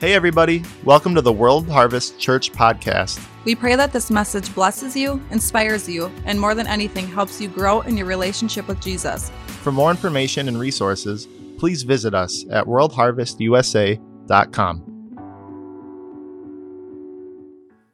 [0.00, 0.62] Hey, everybody.
[0.84, 3.20] Welcome to the World Harvest Church podcast.
[3.44, 7.48] We pray that this message blesses you, inspires you, and more than anything, helps you
[7.48, 9.32] grow in your relationship with Jesus.
[9.62, 11.26] For more information and resources,
[11.58, 14.78] please visit us at worldharvestusa.com.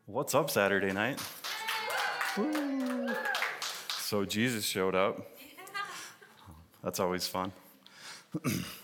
[0.05, 1.23] What's up, Saturday night?
[3.89, 5.27] So, Jesus showed up.
[6.85, 7.51] That's always fun.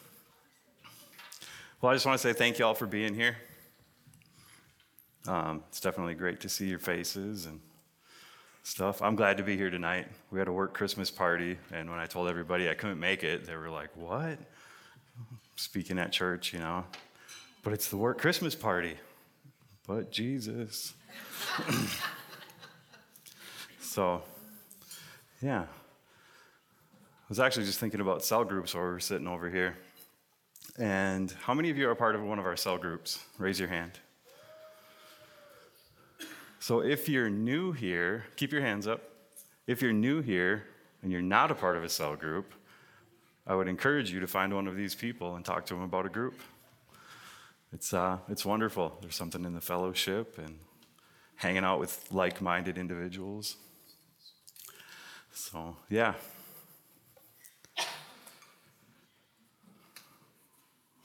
[1.80, 3.36] well, I just want to say thank you all for being here.
[5.26, 7.60] Um, it's definitely great to see your faces and
[8.62, 9.00] stuff.
[9.00, 10.06] I'm glad to be here tonight.
[10.30, 13.46] We had a work Christmas party, and when I told everybody I couldn't make it,
[13.46, 14.38] they were like, What?
[15.56, 16.84] Speaking at church, you know.
[17.62, 18.96] But it's the work Christmas party.
[19.86, 20.94] But Jesus.
[23.80, 24.22] so,
[25.42, 25.62] yeah.
[25.62, 29.76] I was actually just thinking about cell groups while we were sitting over here.
[30.78, 33.24] And how many of you are part of one of our cell groups?
[33.38, 33.92] Raise your hand.
[36.58, 39.02] So if you're new here, keep your hands up.
[39.66, 40.64] If you're new here
[41.02, 42.54] and you're not a part of a cell group,
[43.46, 46.06] I would encourage you to find one of these people and talk to them about
[46.06, 46.40] a group.
[47.72, 48.98] It's, uh, it's wonderful.
[49.00, 50.58] There's something in the fellowship and
[51.36, 53.56] hanging out with like minded individuals.
[55.32, 56.14] So, yeah.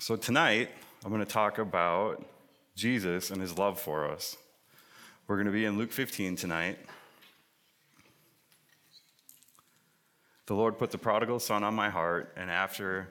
[0.06, 0.70] So, tonight,
[1.04, 2.24] I'm going to talk about
[2.76, 4.38] Jesus and his love for us.
[5.26, 6.78] We're going to be in Luke 15 tonight.
[10.46, 13.08] The Lord put the prodigal son on my heart, and after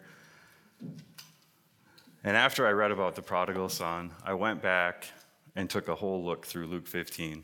[2.23, 5.09] and after I read about the prodigal son, I went back
[5.57, 7.43] and took a whole look through Luke 15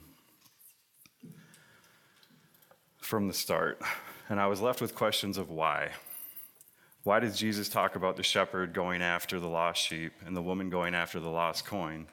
[2.98, 3.82] from the start.
[4.28, 5.90] And I was left with questions of why.
[7.02, 10.68] Why does Jesus talk about the shepherd going after the lost sheep and the woman
[10.68, 12.06] going after the lost coin?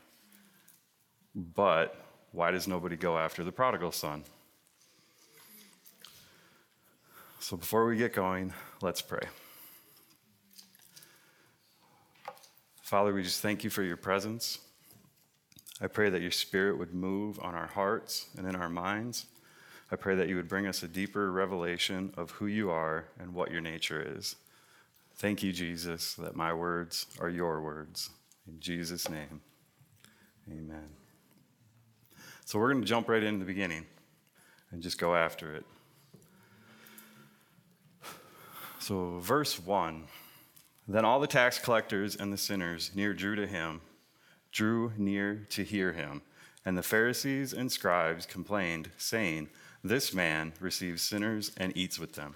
[1.35, 1.95] But
[2.31, 4.23] why does nobody go after the prodigal son?
[7.39, 9.27] So before we get going, let's pray.
[12.81, 14.59] Father, we just thank you for your presence.
[15.81, 19.25] I pray that your spirit would move on our hearts and in our minds.
[19.91, 23.33] I pray that you would bring us a deeper revelation of who you are and
[23.33, 24.37] what your nature is.
[25.17, 28.11] Thank you, Jesus, that my words are your words.
[28.47, 29.41] In Jesus' name,
[30.47, 30.89] amen.
[32.45, 33.85] So we're going to jump right into the beginning
[34.71, 35.65] and just go after it.
[38.79, 40.05] So, verse 1
[40.87, 43.81] Then all the tax collectors and the sinners near drew to him,
[44.51, 46.21] drew near to hear him.
[46.63, 49.49] And the Pharisees and scribes complained, saying,
[49.83, 52.35] This man receives sinners and eats with them.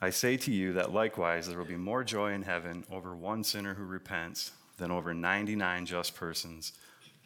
[0.00, 3.42] I say to you that likewise there will be more joy in heaven over one
[3.42, 6.72] sinner who repents than over 99 just persons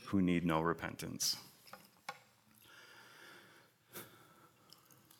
[0.06, 1.36] who need no repentance.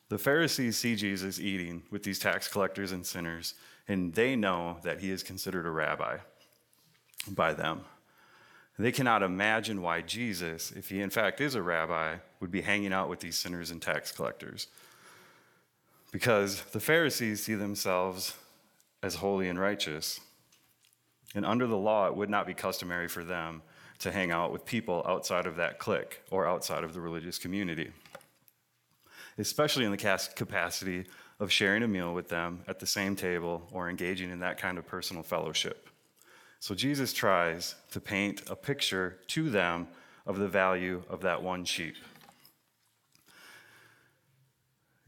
[0.09, 3.55] The Pharisees see Jesus eating with these tax collectors and sinners,
[3.87, 6.19] and they know that he is considered a rabbi
[7.29, 7.83] by them.
[8.79, 12.93] They cannot imagine why Jesus, if he in fact is a rabbi, would be hanging
[12.93, 14.69] out with these sinners and tax collectors.
[16.13, 18.35] Because the Pharisees see themselves
[19.03, 20.21] as holy and righteous.
[21.35, 23.63] And under the law, it would not be customary for them
[24.01, 27.93] to hang out with people outside of that clique or outside of the religious community,
[29.39, 31.05] especially in the capacity
[31.39, 34.79] of sharing a meal with them at the same table or engaging in that kind
[34.79, 35.89] of personal fellowship.
[36.59, 39.89] So Jesus tries to paint a picture to them
[40.27, 41.97] of the value of that one sheep.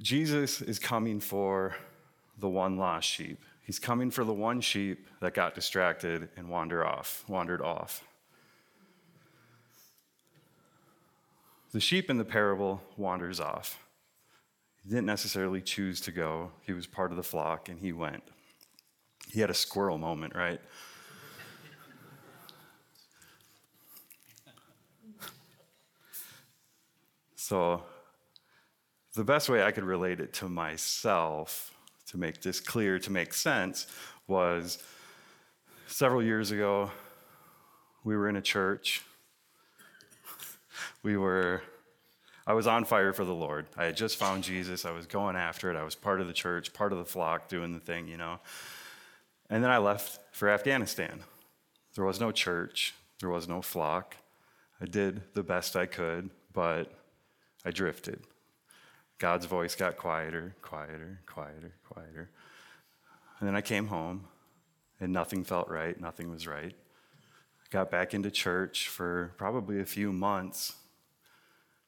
[0.02, 1.76] Jesus is coming for
[2.38, 3.40] the one lost sheep.
[3.62, 8.02] He's coming for the one sheep that got distracted and wandered off, wandered off.
[11.70, 13.78] The sheep in the parable wanders off.
[14.82, 16.50] He didn't necessarily choose to go.
[16.66, 18.24] He was part of the flock and he went.
[19.30, 20.60] He had a squirrel moment, right?
[27.34, 27.82] So,
[29.14, 31.72] the best way I could relate it to myself,
[32.06, 33.86] to make this clear, to make sense,
[34.26, 34.82] was
[35.86, 36.90] several years ago,
[38.04, 39.02] we were in a church.
[41.02, 41.62] we were,
[42.46, 43.66] I was on fire for the Lord.
[43.76, 44.84] I had just found Jesus.
[44.84, 45.76] I was going after it.
[45.76, 48.40] I was part of the church, part of the flock, doing the thing, you know.
[49.50, 51.20] And then I left for Afghanistan.
[51.94, 54.16] There was no church, there was no flock.
[54.80, 56.90] I did the best I could, but
[57.64, 58.20] I drifted.
[59.22, 62.28] God's voice got quieter, quieter, quieter, quieter.
[63.38, 64.24] And then I came home,
[64.98, 66.74] and nothing felt right, nothing was right.
[66.74, 70.74] I Got back into church for probably a few months,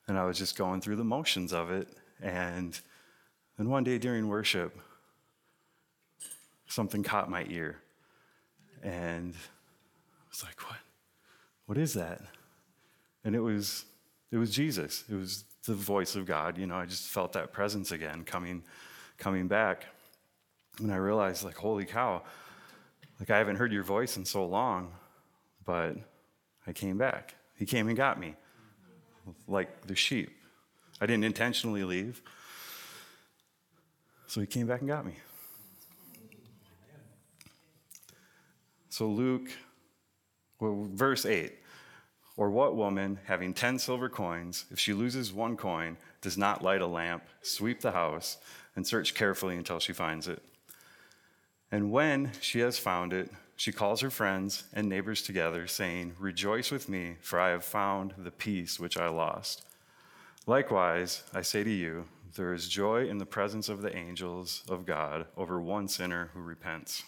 [0.07, 1.89] and I was just going through the motions of it.
[2.23, 2.79] And
[3.59, 4.79] then one day during worship,
[6.69, 7.81] something caught my ear.
[8.81, 10.79] And I was like, what?
[11.67, 12.21] What is that?
[13.25, 13.87] And it was
[14.31, 15.05] it was Jesus.
[15.09, 16.59] It was the voice of God.
[16.59, 18.63] You know, I just felt that presence again coming
[19.19, 19.87] coming back.
[20.81, 22.23] And I realized, like, holy cow,
[23.21, 24.93] like I haven't heard your voice in so long,
[25.65, 25.97] but
[26.67, 27.35] I came back.
[27.57, 28.35] He came and got me,
[29.47, 30.31] like the sheep.
[31.01, 32.23] I didn't intentionally leave.
[34.27, 35.15] So he came back and got me.
[38.89, 39.51] So, Luke,
[40.61, 41.53] well, verse 8
[42.37, 46.81] Or what woman, having 10 silver coins, if she loses one coin, does not light
[46.81, 48.39] a lamp, sweep the house,
[48.75, 50.43] and search carefully until she finds it?
[51.71, 56.73] And when she has found it, she calls her friends and neighbors together, saying, Rejoice
[56.73, 59.65] with me, for I have found the piece which I lost.
[60.47, 64.87] Likewise, I say to you, there is joy in the presence of the angels of
[64.87, 67.05] God over one sinner who repents.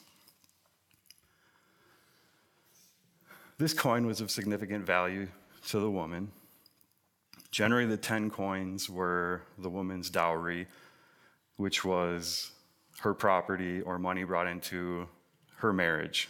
[3.58, 5.29] This coin was of significant value
[5.69, 6.31] to the woman.
[7.50, 10.67] Generally, the 10 coins were the woman's dowry,
[11.56, 12.50] which was
[13.00, 15.08] her property or money brought into
[15.56, 16.29] her marriage.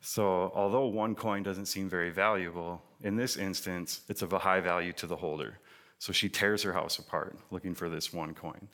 [0.00, 4.60] So, although one coin doesn't seem very valuable, in this instance, it's of a high
[4.60, 5.58] value to the holder.
[5.98, 8.68] So, she tears her house apart looking for this one coin.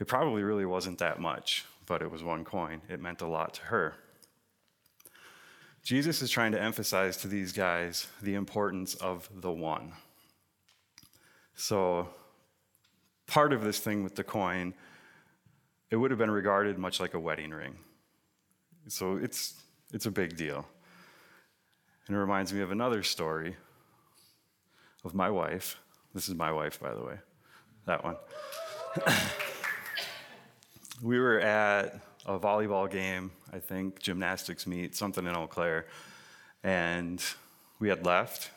[0.00, 2.82] It probably really wasn't that much, but it was one coin.
[2.90, 3.94] It meant a lot to her.
[5.84, 9.92] Jesus is trying to emphasize to these guys the importance of the one.
[11.54, 12.08] So,
[13.26, 14.72] part of this thing with the coin,
[15.90, 17.76] it would have been regarded much like a wedding ring.
[18.88, 19.60] So, it's,
[19.92, 20.66] it's a big deal.
[22.06, 23.54] And it reminds me of another story
[25.04, 25.78] of my wife.
[26.14, 27.18] This is my wife, by the way,
[27.84, 28.16] that one.
[31.02, 35.86] we were at a volleyball game, I think, gymnastics meet, something in Eau Claire.
[36.62, 37.22] And
[37.78, 38.50] we had left.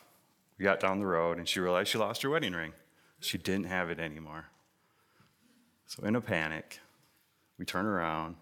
[0.57, 2.73] We got down the road, and she realized she lost her wedding ring.
[3.19, 4.45] She didn't have it anymore.
[5.87, 6.79] So, in a panic,
[7.57, 8.35] we turn around,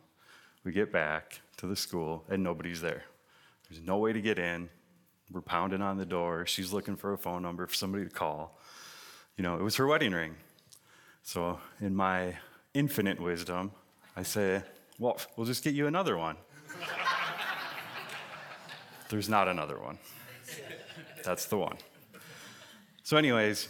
[0.64, 3.04] we get back to the school, and nobody's there.
[3.70, 4.70] There's no way to get in.
[5.32, 6.46] We're pounding on the door.
[6.46, 8.60] She's looking for a phone number for somebody to call.
[9.38, 10.36] You know, it was her wedding ring.
[11.24, 12.36] So, in my
[12.74, 13.72] infinite wisdom,
[14.16, 14.64] I say,
[15.00, 16.38] well, we'll just get you another one.
[19.10, 20.00] There's not another one.
[21.24, 21.78] That's the one.
[23.04, 23.68] So, anyways,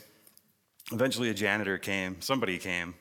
[0.91, 2.95] eventually a janitor came, somebody came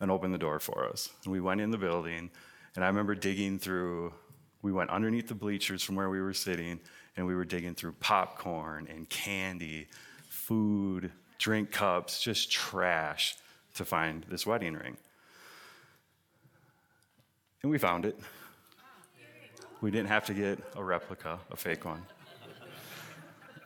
[0.00, 1.10] and opened the door for us.
[1.24, 2.30] And we went in the building,
[2.74, 4.12] and I remember digging through,
[4.60, 6.80] we went underneath the bleachers from where we were sitting,
[7.16, 9.88] and we were digging through popcorn and candy,
[10.28, 13.36] food, drink cups, just trash
[13.74, 14.96] to find this wedding ring.
[17.62, 18.18] And we found it.
[19.80, 22.04] We didn't have to get a replica, a fake one.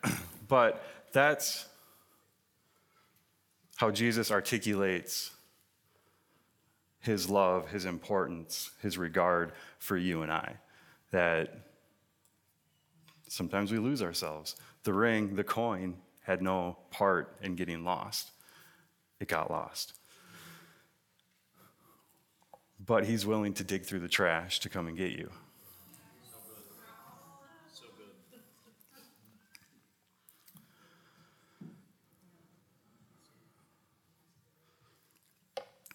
[0.49, 1.67] but that's
[3.76, 5.31] how Jesus articulates
[7.00, 10.57] his love, his importance, his regard for you and I.
[11.12, 11.59] That
[13.29, 14.57] sometimes we lose ourselves.
[14.83, 18.33] The ring, the coin, had no part in getting lost,
[19.21, 19.95] it got lost
[22.87, 25.31] but he's willing to dig through the trash to come and get you.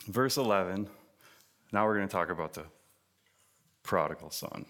[0.07, 0.89] Verse 11,
[1.71, 2.63] now we're going to talk about the
[3.83, 4.65] prodigal son.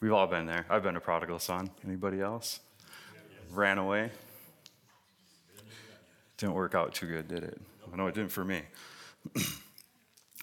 [0.00, 0.64] We've all been there.
[0.70, 1.70] I've been a prodigal son.
[1.84, 2.60] Anybody else?
[3.50, 4.10] Ran away.
[6.38, 7.60] Didn't work out too good, did it?
[7.92, 8.62] I know it didn't for me.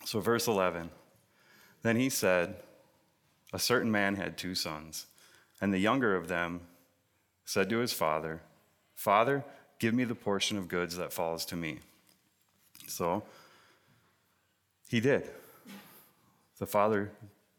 [0.09, 0.89] So, verse 11
[1.83, 2.55] Then he said,
[3.53, 5.05] A certain man had two sons,
[5.61, 6.61] and the younger of them
[7.45, 8.41] said to his father,
[8.95, 9.45] Father,
[9.77, 11.77] give me the portion of goods that falls to me.
[12.87, 13.21] So
[14.87, 15.29] he did.
[16.57, 17.11] The father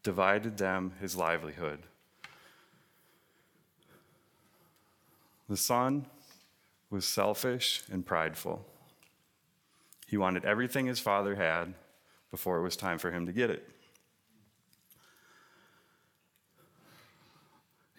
[0.03, 1.79] divided them his livelihood.
[5.47, 6.05] The son
[6.89, 8.65] was selfish and prideful.
[10.05, 11.75] He wanted everything his father had
[12.31, 13.69] before it was time for him to get it.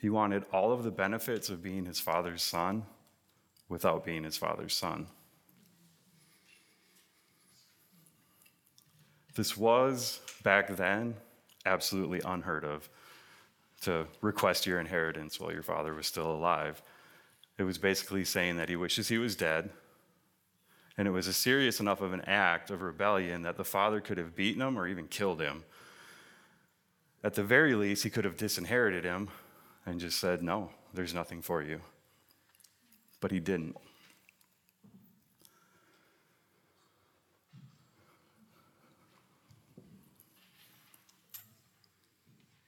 [0.00, 2.84] He wanted all of the benefits of being his father's son
[3.68, 5.06] without being his father's son.
[9.34, 11.14] This was, back then,
[11.64, 12.88] absolutely unheard of
[13.82, 16.82] to request your inheritance while your father was still alive.
[17.58, 19.70] It was basically saying that he wishes he was dead.
[20.98, 24.18] And it was a serious enough of an act of rebellion that the father could
[24.18, 25.64] have beaten him or even killed him.
[27.24, 29.28] At the very least, he could have disinherited him
[29.86, 31.80] and just said, No, there's nothing for you.
[33.20, 33.76] But he didn't.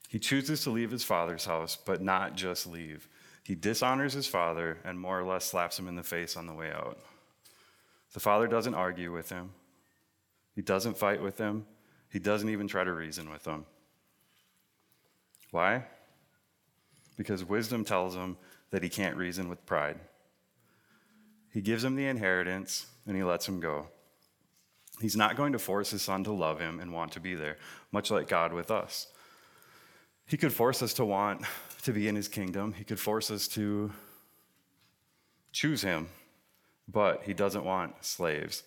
[0.09, 3.09] He chooses to leave his father's house, but not just leave.
[3.43, 6.55] He dishonors his father and more or less slaps him in the face on the
[6.55, 7.01] way out.
[8.15, 9.51] The father doesn't argue with him,
[10.55, 11.67] he doesn't fight with him,
[12.11, 13.67] he doesn't even try to reason with him.
[15.51, 15.85] Why?
[17.17, 18.37] Because wisdom tells him
[18.71, 19.99] that he can't reason with pride.
[21.53, 23.89] He gives him the inheritance and he lets him go.
[25.01, 27.57] He's not going to force his son to love him and want to be there,
[27.93, 29.09] much like God with us.
[30.27, 31.43] He could force us to want
[31.83, 32.73] to be in his kingdom.
[32.73, 33.93] He could force us to
[35.53, 36.09] choose him,
[36.89, 38.63] but he doesn't want slaves,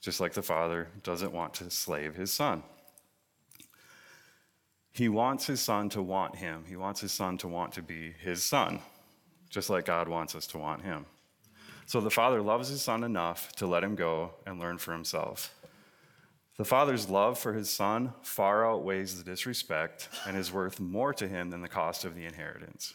[0.00, 2.62] just like the father doesn't want to slave his son.
[4.92, 6.64] He wants his son to want him.
[6.66, 8.80] He wants his son to want to be his son,
[9.50, 11.04] just like God wants us to want him.
[11.84, 15.54] So the father loves his son enough to let him go and learn for himself.
[16.56, 21.28] The father's love for his son far outweighs the disrespect and is worth more to
[21.28, 22.94] him than the cost of the inheritance.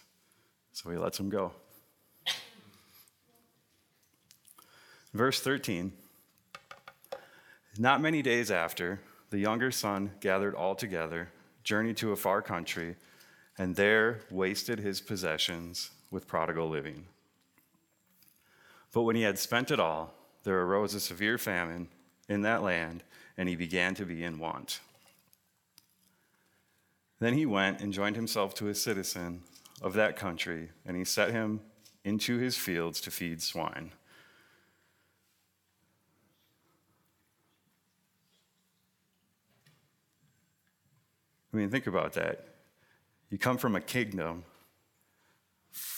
[0.73, 1.53] So he lets him go.
[5.13, 5.91] Verse 13
[7.77, 11.29] Not many days after, the younger son gathered all together,
[11.63, 12.95] journeyed to a far country,
[13.57, 17.05] and there wasted his possessions with prodigal living.
[18.93, 20.13] But when he had spent it all,
[20.43, 21.87] there arose a severe famine
[22.27, 23.03] in that land
[23.37, 24.81] and he began to be in want.
[27.19, 29.41] Then he went and joined himself to a citizen
[29.81, 31.61] of that country, and he set him
[32.03, 33.91] into his fields to feed swine.
[41.53, 42.47] I mean, think about that.
[43.29, 44.43] You come from a kingdom,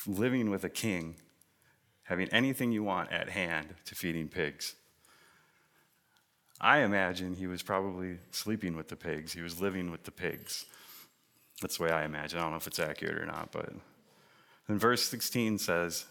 [0.05, 1.15] living with a king,
[2.03, 4.75] having anything you want at hand to feeding pigs.
[6.59, 9.33] I imagine he was probably sleeping with the pigs.
[9.33, 10.65] He was living with the pigs.
[11.61, 12.39] That's the way I imagine.
[12.39, 13.73] I don't know if it's accurate or not, but
[14.67, 16.05] then verse 16 says,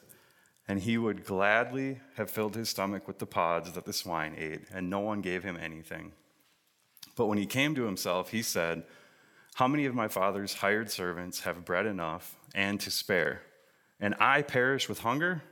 [0.69, 4.67] And he would gladly have filled his stomach with the pods that the swine ate,
[4.73, 6.13] and no one gave him anything.
[7.17, 8.85] But when he came to himself, he said,
[9.55, 13.43] How many of my father's hired servants have bread enough and to spare?
[14.01, 15.43] And I perish with hunger?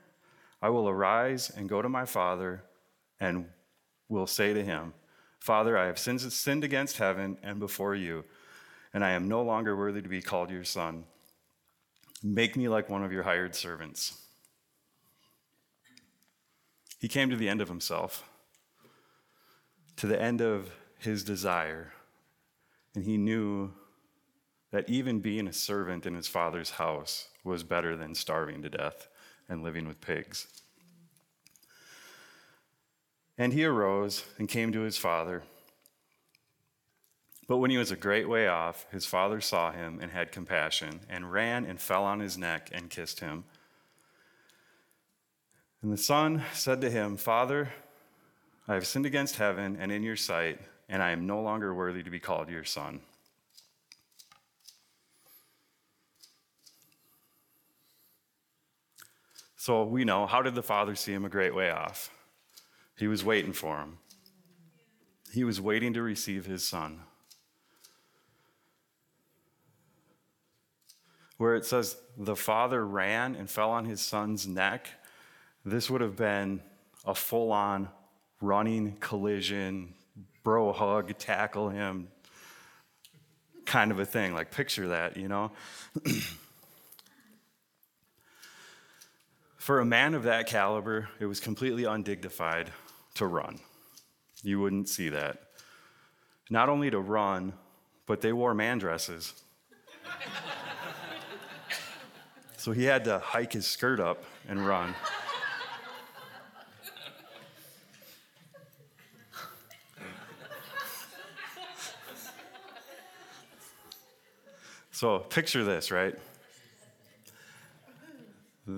[0.62, 2.62] I will arise and go to my father
[3.20, 3.46] and
[4.08, 4.94] will say to him,
[5.38, 8.24] Father, I have sinned against heaven and before you,
[8.92, 11.04] and I am no longer worthy to be called your son.
[12.22, 14.20] Make me like one of your hired servants.
[16.98, 18.24] He came to the end of himself,
[19.96, 21.92] to the end of his desire,
[22.94, 23.72] and he knew
[24.70, 29.08] that even being a servant in his father's house was better than starving to death
[29.48, 30.46] and living with pigs.
[33.36, 35.42] And he arose and came to his father.
[37.48, 41.00] But when he was a great way off, his father saw him and had compassion,
[41.08, 43.44] and ran and fell on his neck and kissed him.
[45.82, 47.70] And the son said to him, Father,
[48.68, 52.04] I have sinned against heaven and in your sight, and I am no longer worthy
[52.04, 53.00] to be called your son.
[59.60, 62.08] So we know, how did the father see him a great way off?
[62.96, 63.98] He was waiting for him.
[65.34, 67.00] He was waiting to receive his son.
[71.36, 74.88] Where it says the father ran and fell on his son's neck,
[75.62, 76.62] this would have been
[77.04, 77.90] a full on
[78.40, 79.92] running collision,
[80.42, 82.08] bro hug, tackle him
[83.66, 84.32] kind of a thing.
[84.32, 85.52] Like, picture that, you know?
[89.70, 92.72] for a man of that caliber, it was completely undignified
[93.14, 93.60] to run.
[94.42, 95.44] You wouldn't see that.
[96.50, 97.52] Not only to run,
[98.04, 99.32] but they wore man dresses.
[102.56, 104.92] so he had to hike his skirt up and run.
[114.90, 116.18] so picture this, right?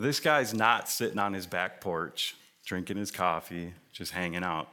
[0.00, 2.34] This guy's not sitting on his back porch,
[2.64, 4.68] drinking his coffee, just hanging out,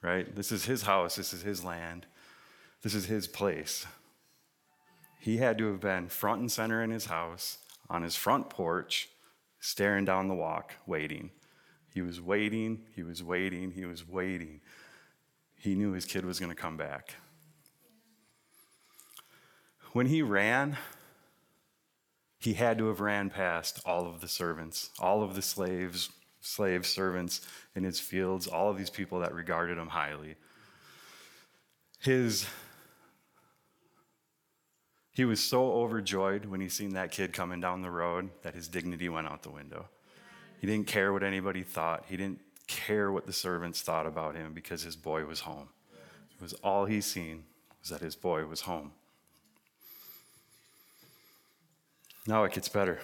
[0.00, 0.32] right?
[0.32, 2.06] This is his house, this is his land,
[2.82, 3.84] this is his place.
[5.18, 7.58] He had to have been front and center in his house,
[7.90, 9.08] on his front porch,
[9.58, 11.30] staring down the walk, waiting.
[11.92, 14.60] He was waiting, he was waiting, he was waiting.
[15.56, 17.16] He knew his kid was going to come back.
[19.92, 20.76] When he ran,
[22.44, 26.10] he had to have ran past all of the servants, all of the slaves,
[26.42, 27.40] slave servants
[27.74, 30.34] in his fields, all of these people that regarded him highly.
[32.00, 32.46] His
[35.12, 38.68] he was so overjoyed when he seen that kid coming down the road that his
[38.68, 39.86] dignity went out the window.
[40.60, 42.04] He didn't care what anybody thought.
[42.08, 45.68] He didn't care what the servants thought about him because his boy was home.
[46.36, 47.44] It was all he seen
[47.80, 48.92] was that his boy was home.
[52.26, 53.00] Now it gets better.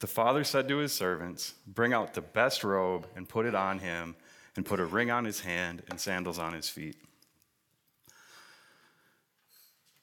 [0.00, 3.78] The father said to his servants, Bring out the best robe and put it on
[3.78, 4.16] him,
[4.56, 6.96] and put a ring on his hand and sandals on his feet.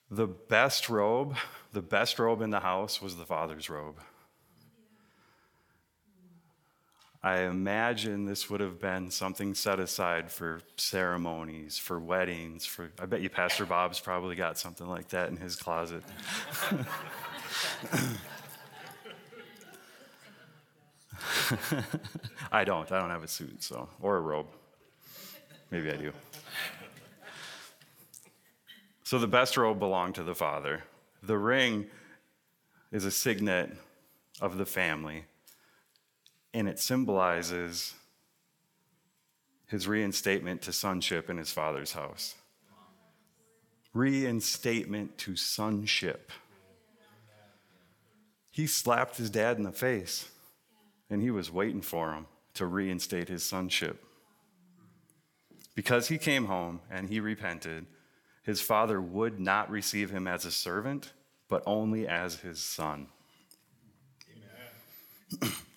[0.09, 1.35] The best robe,
[1.71, 3.99] the best robe in the house was the father's robe.
[7.21, 13.05] I imagine this would have been something set aside for ceremonies, for weddings, for I
[13.07, 16.01] bet you Pastor Bob's probably got something like that in his closet.
[22.51, 22.89] I don't.
[22.91, 24.47] I don't have a suit, so or a robe.
[25.71, 26.13] Maybe I do.
[29.03, 30.83] So the best robe belonged to the father.
[31.23, 31.87] The ring
[32.91, 33.75] is a signet
[34.39, 35.25] of the family,
[36.53, 37.93] and it symbolizes
[39.67, 42.35] his reinstatement to sonship in his father's house.
[43.93, 46.31] Reinstatement to sonship.
[48.51, 50.29] He slapped his dad in the face,
[51.09, 54.03] and he was waiting for him to reinstate his sonship.
[55.75, 57.85] Because he came home and he repented
[58.49, 61.13] his father would not receive him as a servant,
[61.47, 63.07] but only as his son.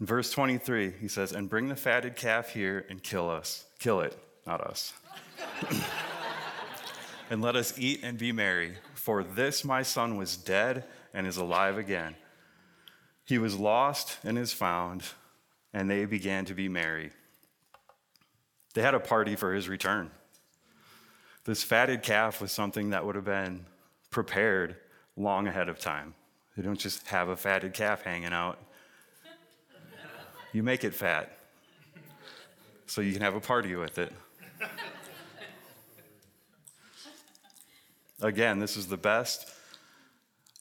[0.00, 3.64] In verse 23, he says, And bring the fatted calf here and kill us.
[3.78, 4.92] Kill it, not us.
[7.30, 8.74] and let us eat and be merry.
[8.94, 12.14] For this my son was dead and is alive again.
[13.24, 15.02] He was lost and is found,
[15.72, 17.10] and they began to be merry.
[18.74, 20.10] They had a party for his return.
[21.44, 23.64] This fatted calf was something that would have been
[24.10, 24.76] prepared
[25.16, 26.14] long ahead of time.
[26.56, 28.58] They don't just have a fatted calf hanging out.
[30.56, 31.36] You make it fat
[32.86, 34.10] so you can have a party with it.
[38.22, 39.52] Again, this is the best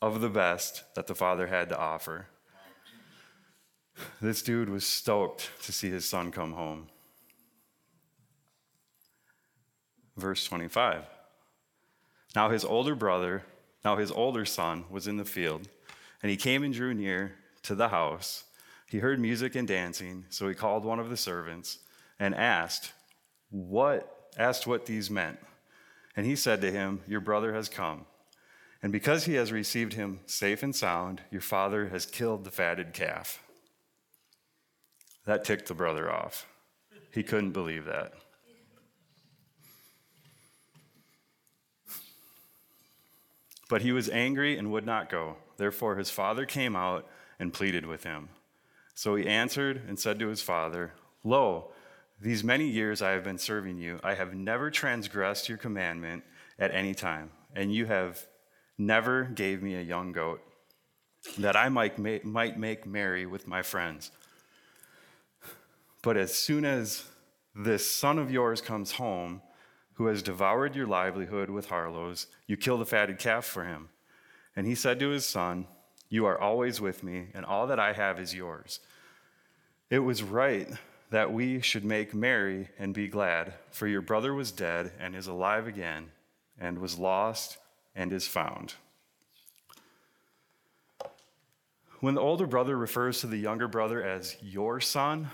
[0.02, 2.28] of the best that the father had to offer.
[4.22, 6.88] This dude was stoked to see his son come home.
[10.18, 11.06] verse 25.
[12.36, 13.44] Now his older brother,
[13.86, 15.70] now his older son, was in the field,
[16.22, 18.44] and he came and drew near to the house.
[18.86, 21.80] He heard music and dancing, so he called one of the servants
[22.20, 22.94] and asked,
[23.50, 25.40] What asked what these meant.
[26.16, 28.06] And he said to him, Your brother has come.
[28.82, 32.94] And because he has received him safe and sound, your father has killed the fatted
[32.94, 33.42] calf.
[35.26, 36.46] That ticked the brother off.
[37.12, 38.14] He couldn't believe that.
[43.68, 45.38] But he was angry and would not go.
[45.58, 47.08] Therefore, his father came out
[47.40, 48.30] and pleaded with him.
[48.96, 51.72] So he answered and said to his father, Lo,
[52.20, 54.00] these many years I have been serving you.
[54.04, 56.24] I have never transgressed your commandment
[56.58, 58.26] at any time, and you have
[58.78, 60.42] never gave me a young goat
[61.38, 64.12] that I might, might make merry with my friends.
[66.02, 67.04] But as soon as
[67.54, 69.42] this son of yours comes home,
[69.94, 73.90] who has devoured your livelihood with harlots, you kill the fatted calf for him.
[74.56, 75.68] And he said to his son,
[76.10, 78.80] You are always with me, and all that I have is yours.
[79.90, 80.70] It was right
[81.10, 85.28] that we should make merry and be glad, for your brother was dead and is
[85.28, 86.12] alive again,
[86.60, 87.58] and was lost
[87.96, 88.76] and is found.
[92.00, 95.30] When the older brother refers to the younger brother as your son,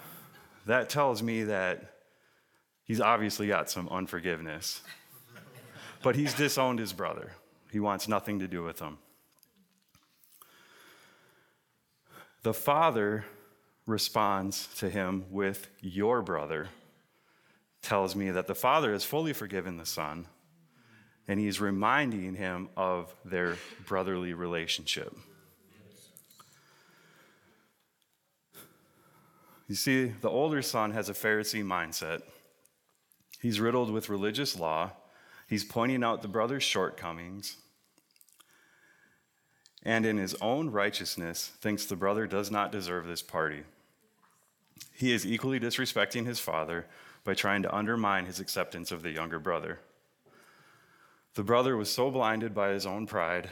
[0.66, 1.92] that tells me that
[2.92, 4.82] He's obviously got some unforgiveness.
[6.04, 7.32] But he's disowned his brother.
[7.72, 8.98] He wants nothing to do with him.
[12.43, 13.25] The father
[13.86, 16.69] responds to him with, Your brother,
[17.82, 20.27] tells me that the father has fully forgiven the son
[21.27, 25.15] and he's reminding him of their brotherly relationship.
[29.67, 32.23] You see, the older son has a Pharisee mindset.
[33.39, 34.91] He's riddled with religious law.
[35.47, 37.56] He's pointing out the brother's shortcomings.
[39.84, 43.63] And in his own righteousness, thinks the brother does not deserve this party.
[44.94, 46.86] He is equally disrespecting his father
[47.24, 49.80] by trying to undermine his acceptance of the younger brother.
[51.34, 53.50] The brother was so blinded by his own pride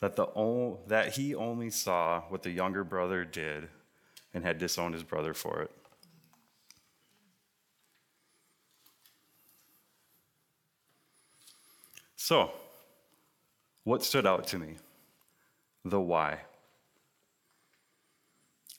[0.00, 3.68] that, the, that he only saw what the younger brother did
[4.32, 5.70] and had disowned his brother for it.
[12.16, 12.52] So,
[13.84, 14.76] what stood out to me?
[15.84, 16.40] The why.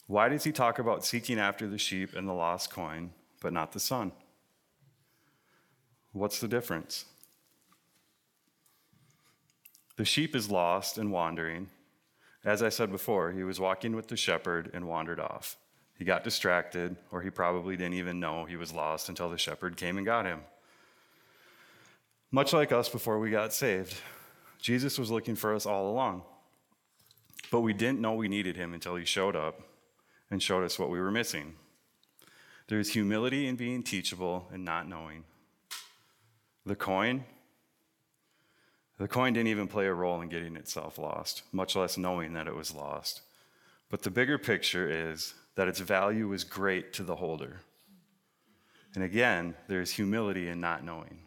[0.07, 3.11] Why does he talk about seeking after the sheep and the lost coin,
[3.41, 4.11] but not the son?
[6.11, 7.05] What's the difference?
[9.95, 11.69] The sheep is lost and wandering.
[12.43, 15.57] As I said before, he was walking with the shepherd and wandered off.
[15.97, 19.77] He got distracted, or he probably didn't even know he was lost until the shepherd
[19.77, 20.41] came and got him.
[22.31, 23.95] Much like us before we got saved,
[24.61, 26.23] Jesus was looking for us all along.
[27.51, 29.61] But we didn't know we needed him until he showed up
[30.29, 31.55] and showed us what we were missing.
[32.67, 35.25] There's humility in being teachable and not knowing.
[36.65, 37.25] The coin,
[38.97, 42.47] the coin didn't even play a role in getting itself lost, much less knowing that
[42.47, 43.21] it was lost.
[43.89, 47.61] But the bigger picture is that its value was great to the holder.
[48.93, 51.19] And again, there's humility in not knowing.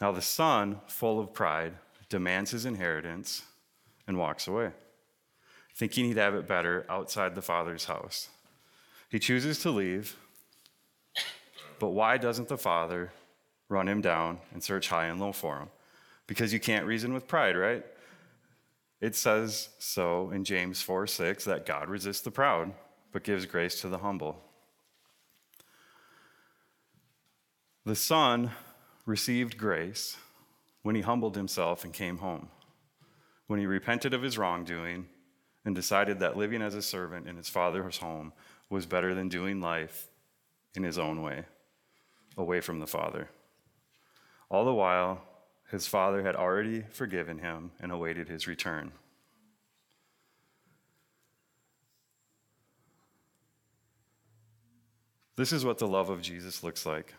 [0.00, 1.74] Now, the son, full of pride,
[2.08, 3.42] demands his inheritance
[4.06, 4.70] and walks away,
[5.74, 8.28] thinking he'd have it better outside the father's house.
[9.08, 10.16] He chooses to leave,
[11.78, 13.12] but why doesn't the father
[13.68, 15.68] run him down and search high and low for him?
[16.26, 17.84] Because you can't reason with pride, right?
[19.00, 22.72] It says so in James 4 6 that God resists the proud,
[23.12, 24.42] but gives grace to the humble.
[27.84, 28.50] The son
[29.06, 30.16] received grace
[30.82, 32.48] when he humbled himself and came home,
[33.46, 35.06] when he repented of his wrongdoing
[35.64, 38.32] and decided that living as a servant in his father's home
[38.68, 40.08] was better than doing life
[40.74, 41.44] in his own way,
[42.36, 43.28] away from the Father.
[44.48, 45.22] All the while,
[45.70, 48.92] his father had already forgiven him and awaited his return.
[55.36, 57.14] This is what the love of Jesus looks like.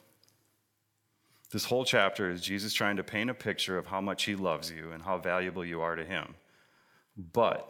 [1.51, 4.69] This whole chapter is Jesus trying to paint a picture of how much he loves
[4.69, 6.35] you and how valuable you are to him.
[7.15, 7.67] But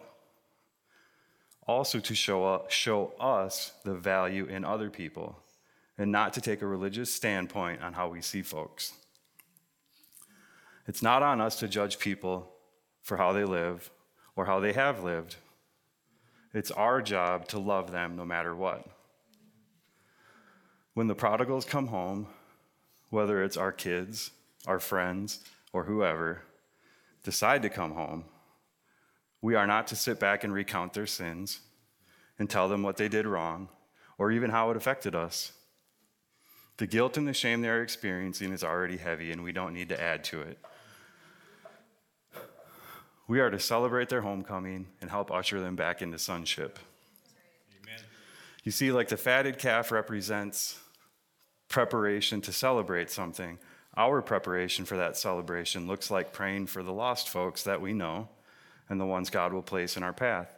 [1.67, 5.37] also to show, show us the value in other people
[5.97, 8.93] and not to take a religious standpoint on how we see folks.
[10.87, 12.51] It's not on us to judge people
[13.01, 13.91] for how they live
[14.35, 15.35] or how they have lived.
[16.53, 18.85] It's our job to love them no matter what.
[20.93, 22.27] When the prodigals come home,
[23.09, 24.31] whether it's our kids,
[24.65, 25.39] our friends,
[25.73, 26.41] or whoever,
[27.23, 28.25] decide to come home,
[29.41, 31.61] we are not to sit back and recount their sins
[32.39, 33.69] and tell them what they did wrong
[34.17, 35.51] or even how it affected us.
[36.77, 39.89] The guilt and the shame they are experiencing is already heavy, and we don't need
[39.89, 40.59] to add to it.
[43.27, 46.79] We are to celebrate their homecoming and help usher them back into sonship.
[47.83, 47.99] Amen.
[48.63, 50.79] You see, like the fatted calf represents
[51.69, 53.59] preparation to celebrate something,
[53.95, 58.29] our preparation for that celebration looks like praying for the lost folks that we know
[58.89, 60.55] and the ones God will place in our path,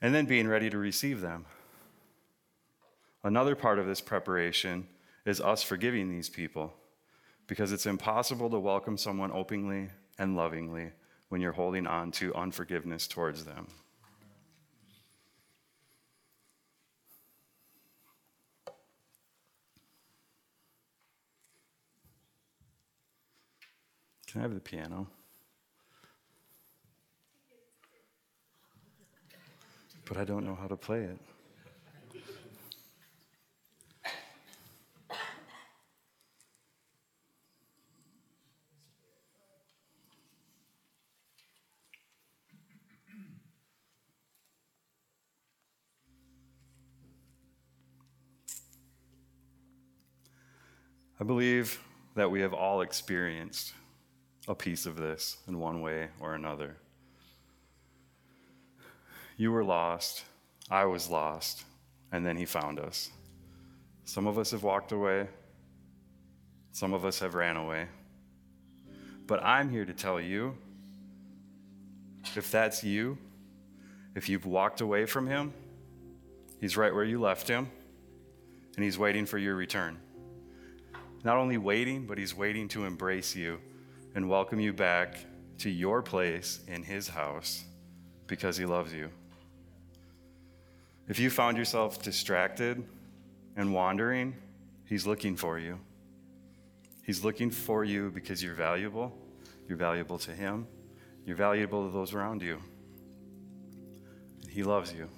[0.00, 1.46] and then being ready to receive them.
[3.24, 4.86] Another part of this preparation
[5.24, 6.74] is us forgiving these people
[7.46, 10.90] because it's impossible to welcome someone openly and lovingly
[11.28, 13.66] when you're holding on to unforgiveness towards them.
[24.34, 25.06] Can I have the piano?
[30.06, 31.18] But I don't know how to play it.
[51.20, 51.78] I believe
[52.16, 53.74] that we have all experienced
[54.48, 56.76] a piece of this in one way or another.
[59.36, 60.24] You were lost,
[60.70, 61.64] I was lost,
[62.12, 63.10] and then he found us.
[64.04, 65.28] Some of us have walked away,
[66.72, 67.86] Some of us have ran away.
[69.26, 70.56] But I'm here to tell you
[72.36, 73.16] if that's you,
[74.14, 75.52] if you've walked away from Him,
[76.60, 77.70] He's right where you left Him,
[78.76, 79.98] and He's waiting for your return.
[81.22, 83.60] Not only waiting, but He's waiting to embrace you
[84.14, 85.16] and welcome you back
[85.58, 87.64] to your place in His house
[88.26, 89.10] because He loves you.
[91.08, 92.82] If you found yourself distracted
[93.56, 94.34] and wandering,
[94.86, 95.78] He's looking for you.
[97.02, 99.16] He's looking for you because you're valuable.
[99.68, 100.66] You're valuable to Him.
[101.26, 102.58] You're valuable to those around you.
[104.48, 105.08] He loves you.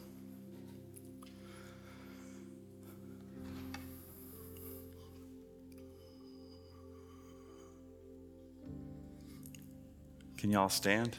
[10.47, 11.17] Can y'all stand?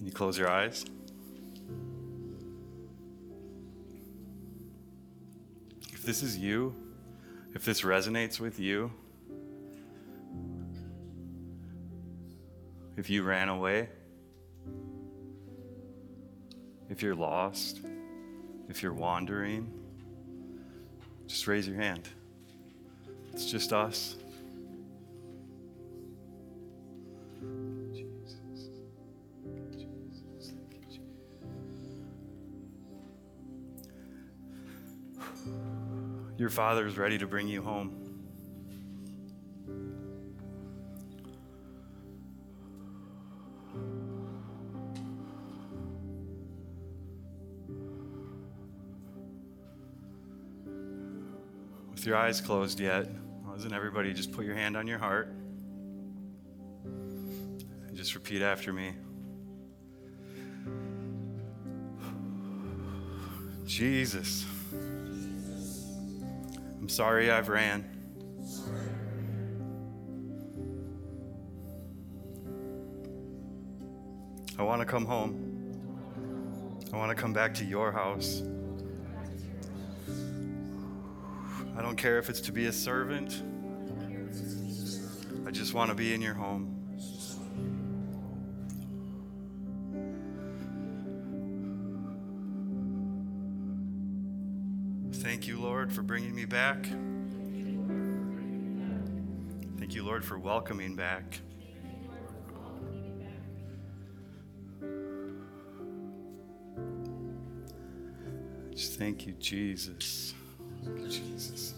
[0.00, 0.86] Can you close your eyes?
[5.92, 6.74] If this is you,
[7.54, 8.90] if this resonates with you,
[12.96, 13.90] if you ran away,
[16.88, 17.82] if you're lost,
[18.70, 19.70] if you're wandering,
[21.26, 22.08] just raise your hand.
[23.34, 24.16] It's just us.
[36.50, 37.94] Your Father is ready to bring you home.
[51.92, 53.06] With your eyes closed yet,
[53.52, 55.32] doesn't everybody just put your hand on your heart
[56.84, 58.94] and just repeat after me?
[63.66, 64.44] Jesus,
[66.90, 67.84] sorry I've ran.
[74.58, 75.46] I want to come home.
[76.92, 78.42] I want to come back to your house.
[81.76, 83.42] I don't care if it's to be a servant.
[85.46, 86.79] I just want to be in your home.
[96.50, 96.84] Back.
[99.78, 101.40] Thank you, Lord, for welcoming back.
[108.72, 110.34] Just thank you, Jesus.
[110.84, 111.74] Thank you, Jesus.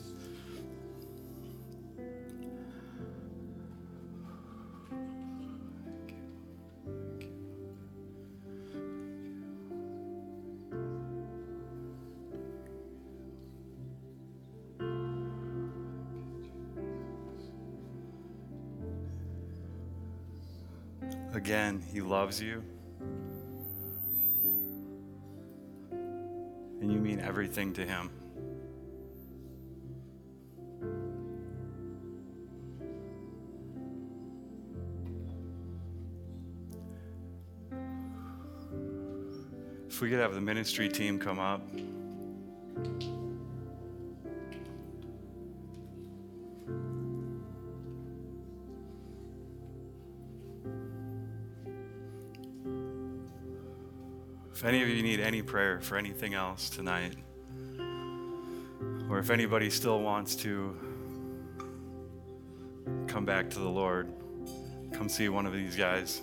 [22.33, 22.63] Loves you.
[26.81, 28.11] And you mean everything to Him.
[39.89, 41.61] If we could have the ministry team come up.
[54.55, 57.17] If any of you need any prayer for anything else tonight,
[59.09, 60.77] or if anybody still wants to
[63.07, 64.13] come back to the Lord,
[64.93, 66.21] come see one of these guys.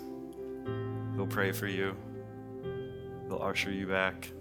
[1.15, 1.95] They'll pray for you,
[3.27, 4.31] they'll usher you back.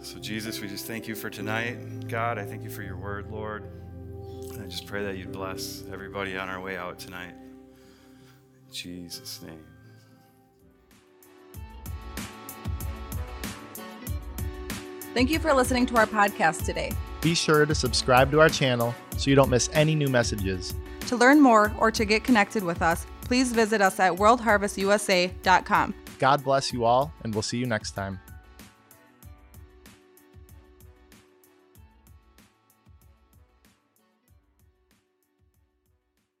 [0.00, 2.08] So, Jesus, we just thank you for tonight.
[2.08, 3.64] God, I thank you for your word, Lord.
[4.60, 7.34] I just pray that you'd bless everybody on our way out tonight.
[8.66, 9.71] In Jesus' name.
[15.14, 16.92] Thank you for listening to our podcast today.
[17.20, 20.74] Be sure to subscribe to our channel so you don't miss any new messages.
[21.08, 25.94] To learn more or to get connected with us, please visit us at worldharvestusa.com.
[26.18, 28.20] God bless you all, and we'll see you next time.